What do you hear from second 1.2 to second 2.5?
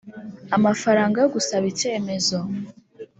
yo gusaba icyemezo